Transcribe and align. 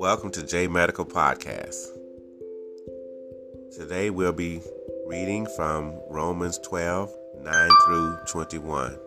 Welcome 0.00 0.30
to 0.30 0.42
J 0.42 0.66
Medical 0.66 1.04
Podcast. 1.04 1.88
Today 3.76 4.08
we'll 4.08 4.32
be 4.32 4.62
reading 5.06 5.46
from 5.54 5.92
Romans 6.08 6.58
12 6.60 7.14
9 7.42 7.70
through 7.84 8.16
21. 8.26 8.98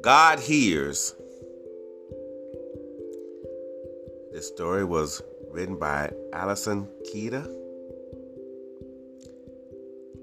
God 0.00 0.40
hears. 0.40 1.14
This 4.32 4.48
story 4.48 4.84
was 4.86 5.20
written 5.50 5.76
by 5.76 6.12
Alyson 6.32 6.88
Kieda. 7.12 7.46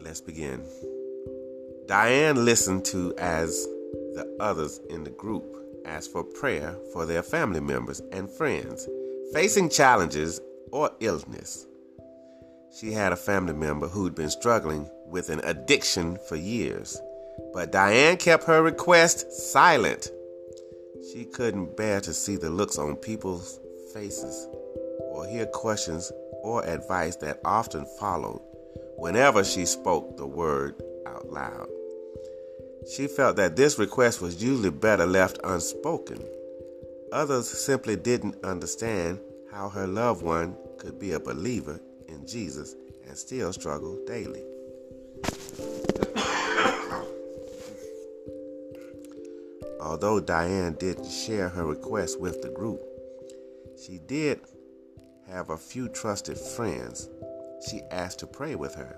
Let's 0.02 0.22
begin. 0.22 0.64
Diane 1.86 2.44
listened 2.44 2.84
to 2.86 3.14
as 3.20 3.68
the 4.16 4.36
others 4.40 4.82
in 4.90 5.04
the 5.04 5.12
group 5.12 5.46
asked 5.90 6.12
for 6.12 6.24
prayer 6.24 6.78
for 6.94 7.06
their 7.06 7.24
family 7.24 7.60
members 7.60 8.02
and 8.12 8.30
friends 8.30 8.88
facing 9.34 9.70
challenges 9.70 10.40
or 10.72 10.92
illness. 11.00 11.66
She 12.80 12.92
had 12.92 13.12
a 13.12 13.18
family 13.18 13.54
member 13.54 13.88
who'd 13.88 14.16
been 14.16 14.30
struggling 14.30 14.88
with 15.08 15.30
an 15.30 15.42
addiction 15.44 16.18
for 16.28 16.36
years, 16.36 17.00
but 17.54 17.72
Diane 17.72 18.18
kept 18.18 18.44
her 18.44 18.62
request 18.62 19.32
silent. 19.32 20.10
She 21.12 21.26
couldn't 21.26 21.76
bear 21.76 22.00
to 22.02 22.14
see 22.14 22.36
the 22.36 22.50
looks 22.50 22.78
on 22.78 22.96
people's 22.96 23.60
faces 23.94 24.48
or 25.12 25.26
hear 25.28 25.48
questions 25.48 26.12
or 26.44 26.64
advice 26.66 27.16
that 27.18 27.40
often 27.44 27.86
followed 28.00 28.42
whenever 28.98 29.44
she 29.44 29.66
spoke 29.66 30.18
the 30.18 30.28
word 30.28 30.76
out 31.08 31.28
loud. 31.32 31.68
She 32.90 33.08
felt 33.08 33.36
that 33.36 33.56
this 33.56 33.78
request 33.78 34.20
was 34.20 34.42
usually 34.42 34.72
better 34.72 35.06
left 35.06 35.38
unspoken. 35.44 36.26
Others 37.12 37.48
simply 37.48 37.96
didn't 37.96 38.44
understand 38.44 39.20
how 39.52 39.70
her 39.70 39.86
loved 39.86 40.24
one 40.24 40.58
could 40.78 40.98
be 40.98 41.12
a 41.12 41.20
believer 41.20 41.80
in 42.08 42.26
Jesus 42.26 42.76
and 43.08 43.16
still 43.16 43.54
struggle 43.54 44.00
daily. 44.08 44.44
Although 49.82 50.20
Diane 50.20 50.76
didn't 50.80 51.12
share 51.12 51.50
her 51.50 51.66
request 51.66 52.20
with 52.20 52.42
the 52.42 52.50
group, 52.50 52.82
she 53.86 54.00
did 54.00 54.40
have 55.28 55.52
a 55.52 55.58
few 55.58 55.90
trusted 55.90 56.40
friends 56.40 57.08
she 57.70 57.82
asked 57.92 58.18
to 58.20 58.28
pray 58.28 58.56
with 58.56 58.74
her. 58.74 58.98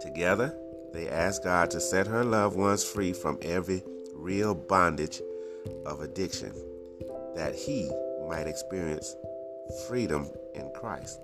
Together, 0.00 0.52
they 0.92 1.08
asked 1.08 1.44
God 1.44 1.70
to 1.70 1.80
set 1.80 2.06
her 2.06 2.24
loved 2.24 2.56
ones 2.56 2.84
free 2.84 3.12
from 3.12 3.38
every 3.42 3.82
real 4.14 4.54
bondage 4.54 5.20
of 5.86 6.00
addiction, 6.00 6.52
that 7.34 7.54
he 7.54 7.90
might 8.28 8.46
experience 8.46 9.14
freedom 9.88 10.30
in 10.54 10.70
Christ, 10.74 11.20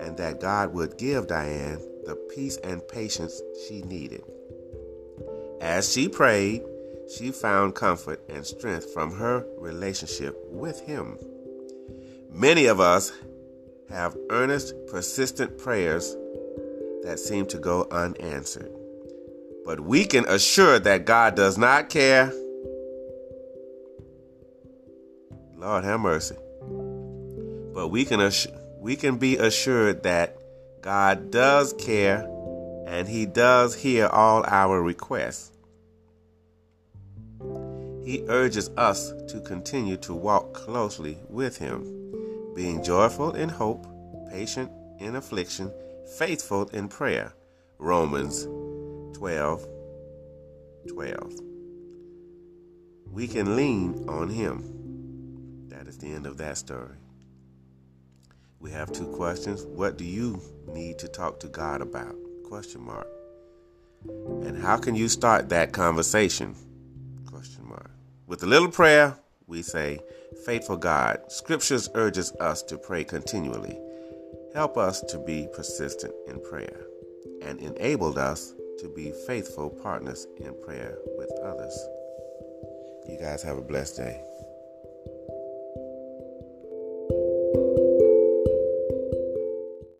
and 0.00 0.16
that 0.16 0.40
God 0.40 0.74
would 0.74 0.98
give 0.98 1.26
Diane 1.26 1.80
the 2.06 2.16
peace 2.34 2.56
and 2.58 2.86
patience 2.88 3.40
she 3.66 3.82
needed. 3.82 4.22
As 5.60 5.90
she 5.92 6.08
prayed, 6.08 6.62
she 7.08 7.30
found 7.30 7.74
comfort 7.74 8.20
and 8.28 8.46
strength 8.46 8.92
from 8.92 9.16
her 9.16 9.46
relationship 9.58 10.36
with 10.48 10.80
Him. 10.80 11.18
Many 12.30 12.66
of 12.66 12.80
us 12.80 13.12
have 13.88 14.16
earnest, 14.30 14.74
persistent 14.88 15.58
prayers 15.58 16.16
that 17.04 17.20
seem 17.20 17.46
to 17.46 17.58
go 17.58 17.86
unanswered. 17.90 18.72
But 19.64 19.80
we 19.80 20.04
can 20.04 20.24
assure 20.26 20.78
that 20.78 21.04
God 21.04 21.36
does 21.36 21.56
not 21.56 21.88
care. 21.88 22.32
Lord 25.56 25.84
have 25.84 26.00
mercy. 26.00 26.36
But 27.74 27.88
we 27.88 28.04
can 28.04 28.20
assure, 28.20 28.52
we 28.78 28.96
can 28.96 29.16
be 29.16 29.36
assured 29.36 30.02
that 30.02 30.36
God 30.82 31.30
does 31.30 31.72
care 31.74 32.28
and 32.86 33.08
he 33.08 33.26
does 33.26 33.74
hear 33.74 34.06
all 34.06 34.44
our 34.46 34.82
requests. 34.82 35.50
He 38.04 38.24
urges 38.28 38.68
us 38.76 39.12
to 39.28 39.40
continue 39.40 39.96
to 39.98 40.12
walk 40.12 40.52
closely 40.52 41.18
with 41.30 41.56
him, 41.56 42.52
being 42.54 42.84
joyful 42.84 43.34
in 43.34 43.48
hope, 43.48 43.86
patient 44.30 44.70
in 45.00 45.16
affliction, 45.16 45.72
faithful 46.18 46.68
in 46.68 46.88
prayer. 46.88 47.34
Romans 47.78 48.44
12 49.16 49.66
12. 50.88 51.34
We 53.10 53.26
can 53.26 53.56
lean 53.56 54.04
on 54.08 54.28
him. 54.28 55.68
That 55.68 55.86
is 55.86 55.98
the 55.98 56.08
end 56.08 56.26
of 56.26 56.36
that 56.38 56.58
story. 56.58 56.96
We 58.60 58.70
have 58.70 58.92
two 58.92 59.06
questions. 59.08 59.64
What 59.64 59.96
do 59.96 60.04
you 60.04 60.40
need 60.68 60.98
to 60.98 61.08
talk 61.08 61.40
to 61.40 61.48
God 61.48 61.80
about? 61.80 62.14
Question 62.44 62.82
mark. 62.82 63.06
And 64.06 64.60
how 64.60 64.76
can 64.76 64.94
you 64.94 65.08
start 65.08 65.48
that 65.50 65.72
conversation? 65.72 66.54
Question 67.26 67.68
mark. 67.68 67.90
With 68.26 68.42
a 68.42 68.46
little 68.46 68.70
prayer, 68.70 69.16
we 69.46 69.62
say, 69.62 70.00
Faithful 70.44 70.76
God, 70.76 71.20
Scriptures 71.28 71.88
urges 71.94 72.32
us 72.40 72.62
to 72.64 72.76
pray 72.76 73.04
continually. 73.04 73.78
Help 74.54 74.78
us 74.78 75.00
to 75.00 75.18
be 75.18 75.48
persistent 75.52 76.14
in 76.28 76.40
prayer 76.40 76.86
and 77.42 77.58
enabled 77.60 78.18
us 78.18 78.54
to 78.78 78.88
be 78.88 79.12
faithful 79.26 79.68
partners 79.68 80.28
in 80.36 80.54
prayer 80.62 80.96
with 81.18 81.28
others. 81.42 81.76
You 83.08 83.18
guys 83.20 83.42
have 83.42 83.58
a 83.58 83.62
blessed 83.62 83.96
day. 83.96 84.22